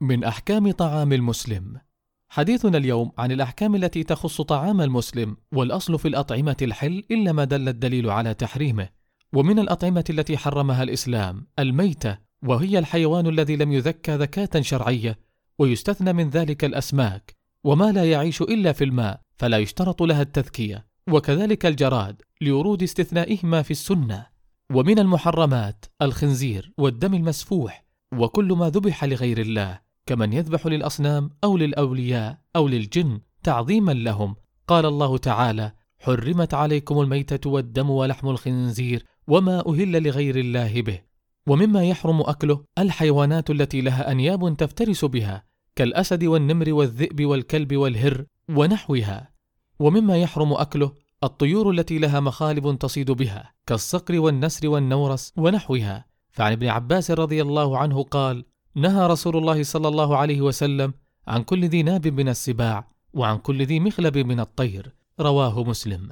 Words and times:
من 0.00 0.24
أحكام 0.24 0.70
طعام 0.70 1.12
المسلم. 1.12 1.80
حديثنا 2.28 2.78
اليوم 2.78 3.12
عن 3.18 3.32
الأحكام 3.32 3.74
التي 3.74 4.02
تخص 4.02 4.40
طعام 4.40 4.80
المسلم 4.80 5.36
والأصل 5.52 5.98
في 5.98 6.08
الأطعمة 6.08 6.56
الحل 6.62 7.04
إلا 7.10 7.32
ما 7.32 7.44
دل 7.44 7.68
الدليل 7.68 8.10
على 8.10 8.34
تحريمه. 8.34 8.88
ومن 9.32 9.58
الأطعمة 9.58 10.04
التي 10.10 10.36
حرمها 10.36 10.82
الإسلام 10.82 11.46
الميتة 11.58 12.18
وهي 12.42 12.78
الحيوان 12.78 13.26
الذي 13.26 13.56
لم 13.56 13.72
يذكى 13.72 14.16
ذكاة 14.16 14.60
شرعية 14.60 15.18
ويستثنى 15.58 16.12
من 16.12 16.30
ذلك 16.30 16.64
الأسماك 16.64 17.36
وما 17.64 17.92
لا 17.92 18.04
يعيش 18.10 18.42
إلا 18.42 18.72
في 18.72 18.84
الماء 18.84 19.20
فلا 19.36 19.58
يشترط 19.58 20.02
لها 20.02 20.22
التذكية. 20.22 20.86
وكذلك 21.10 21.66
الجراد 21.66 22.22
لورود 22.40 22.82
استثنائهما 22.82 23.62
في 23.62 23.70
السنة. 23.70 24.26
ومن 24.72 24.98
المحرمات 24.98 25.84
الخنزير 26.02 26.72
والدم 26.78 27.14
المسفوح 27.14 27.86
وكل 28.14 28.52
ما 28.52 28.70
ذبح 28.70 29.04
لغير 29.04 29.40
الله. 29.40 29.85
كمن 30.06 30.32
يذبح 30.32 30.66
للأصنام 30.66 31.30
أو 31.44 31.56
للأولياء 31.56 32.38
أو 32.56 32.68
للجن 32.68 33.20
تعظيما 33.42 33.92
لهم. 33.92 34.36
قال 34.68 34.86
الله 34.86 35.18
تعالى 35.18 35.72
حرمت 35.98 36.54
عليكم 36.54 37.00
الميتة 37.00 37.50
والدم 37.50 37.90
ولحم 37.90 38.28
الخنزير 38.28 39.04
وما 39.28 39.68
أهل 39.68 40.02
لغير 40.02 40.36
الله 40.36 40.82
به. 40.82 41.00
ومما 41.46 41.84
يحرم 41.84 42.20
أكله 42.20 42.64
الحيوانات 42.78 43.50
التي 43.50 43.80
لها 43.80 44.12
أنياب 44.12 44.56
تفترس 44.56 45.04
بها 45.04 45.44
كالأسد 45.76 46.24
والنمر 46.24 46.72
والذئب 46.72 47.26
والكلب 47.26 47.76
والهر 47.76 48.24
ونحوها. 48.48 49.30
ومما 49.78 50.16
يحرم 50.16 50.52
أكله 50.52 50.92
الطيور 51.24 51.70
التي 51.70 51.98
لها 51.98 52.20
مخالب 52.20 52.78
تصيد 52.78 53.10
بها 53.10 53.52
كالصقر 53.66 54.20
والنسر 54.20 54.68
والنورس 54.68 55.32
ونحوها. 55.36 56.04
فعن 56.30 56.52
ابن 56.52 56.68
عباس 56.68 57.10
رضي 57.10 57.42
الله 57.42 57.78
عنه 57.78 58.02
قال 58.02 58.44
نهى 58.76 59.06
رسول 59.06 59.36
الله 59.36 59.62
صلى 59.62 59.88
الله 59.88 60.16
عليه 60.16 60.40
وسلم 60.40 60.94
عن 61.28 61.42
كل 61.42 61.64
ذي 61.64 61.82
ناب 61.82 62.08
من 62.08 62.28
السباع 62.28 62.88
وعن 63.14 63.38
كل 63.38 63.62
ذي 63.62 63.80
مخلب 63.80 64.18
من 64.18 64.40
الطير. 64.40 64.94
رواه 65.20 65.64
مسلم. 65.64 66.08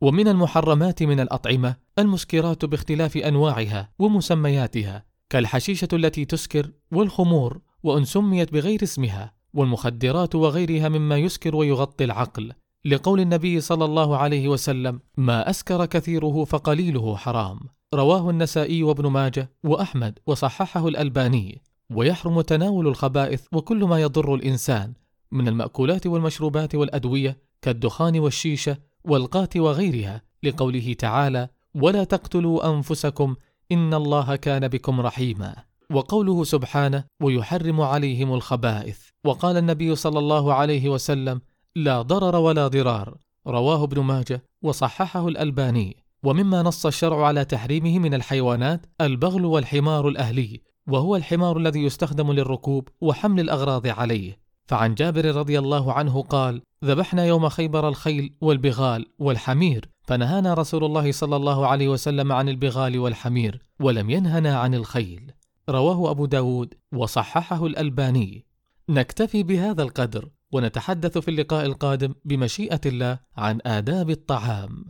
ومن 0.00 0.28
المحرمات 0.28 1.02
من 1.02 1.20
الأطعمة 1.20 1.76
المسكرات 1.98 2.64
باختلاف 2.64 3.16
أنواعها 3.16 3.90
ومسمياتها 3.98 5.04
كالحشيشة 5.30 5.88
التي 5.92 6.24
تسكر 6.24 6.70
والخمور 6.92 7.60
وإن 7.82 8.04
سميت 8.04 8.52
بغير 8.52 8.82
اسمها 8.82 9.34
والمخدرات 9.54 10.34
وغيرها 10.34 10.88
مما 10.88 11.16
يسكر 11.16 11.56
ويغطي 11.56 12.04
العقل. 12.04 12.52
لقول 12.84 13.20
النبي 13.20 13.60
صلى 13.60 13.84
الله 13.84 14.16
عليه 14.16 14.48
وسلم 14.48 15.00
ما 15.16 15.50
أسكر 15.50 15.86
كثيره 15.86 16.44
فقليله 16.44 17.16
حرام. 17.16 17.60
رواه 17.94 18.30
النسائي 18.30 18.82
وابن 18.82 19.06
ماجه 19.06 19.50
وأحمد 19.64 20.18
وصححه 20.26 20.88
الألباني. 20.88 21.62
ويحرم 21.94 22.40
تناول 22.40 22.88
الخبائث 22.88 23.46
وكل 23.52 23.84
ما 23.84 24.00
يضر 24.00 24.34
الإنسان 24.34 24.92
من 25.32 25.48
المأكولات 25.48 26.06
والمشروبات 26.06 26.74
والأدوية 26.74 27.38
كالدخان 27.62 28.18
والشيشة 28.18 28.76
والقات 29.04 29.56
وغيرها. 29.56 30.26
لقوله 30.42 30.92
تعالى 30.92 31.48
ولا 31.74 32.04
تقتلوا 32.04 32.76
أنفسكم 32.76 33.36
إن 33.72 33.94
الله 33.94 34.36
كان 34.36 34.68
بكم 34.68 35.00
رحيما 35.00 35.56
وقوله 35.90 36.44
سبحانه 36.44 37.04
ويحرم 37.22 37.80
عليهم 37.80 38.34
الخبائث 38.34 38.98
وقال 39.24 39.56
النبي 39.56 39.94
صلى 39.94 40.18
الله 40.18 40.54
عليه 40.54 40.88
وسلم 40.88 41.40
لا 41.76 42.02
ضرر 42.02 42.36
ولا 42.36 42.68
ضرار 42.68 43.16
رواه 43.46 43.84
ابن 43.84 44.00
ماجه 44.00 44.44
وصححه 44.62 45.28
الألباني. 45.28 45.96
ومما 46.22 46.62
نص 46.62 46.86
الشرع 46.86 47.26
على 47.26 47.44
تحريمه 47.44 47.98
من 47.98 48.14
الحيوانات 48.14 48.86
البغل 49.00 49.44
والحمار 49.44 50.08
الأهلي. 50.08 50.60
وهو 50.88 51.16
الحمار 51.16 51.56
الذي 51.56 51.82
يستخدم 51.82 52.32
للركوب 52.32 52.88
وحمل 53.00 53.40
الأغراض 53.40 53.86
عليه. 53.86 54.38
فعن 54.66 54.94
جابر 54.94 55.36
رضي 55.36 55.58
الله 55.58 55.92
عنه 55.92 56.22
قال 56.22 56.62
ذبحنا 56.84 57.24
يوم 57.24 57.48
خيبر 57.48 57.88
الخيل 57.88 58.34
والبغال 58.40 59.06
والحمير. 59.18 59.88
فنهانا 60.02 60.54
رسول 60.54 60.84
الله 60.84 61.12
صلى 61.12 61.36
الله 61.36 61.66
عليه 61.66 61.88
وسلم 61.88 62.32
عن 62.32 62.48
البغال 62.48 62.98
والحمير 62.98 63.62
ولم 63.80 64.10
ينهنا 64.10 64.58
عن 64.58 64.74
الخيل. 64.74 65.32
رواه 65.68 66.10
أبو 66.10 66.26
داود 66.26 66.74
وصححه 66.92 67.66
الألباني. 67.66 68.44
نكتفي 68.88 69.42
بهذا 69.42 69.82
القدر 69.82 70.28
ونتحدث 70.52 71.18
في 71.18 71.30
اللقاء 71.30 71.66
القادم 71.66 72.14
بمشيئة 72.24 72.80
الله 72.86 73.18
عن 73.36 73.58
آداب 73.66 74.10
الطعام. 74.10 74.84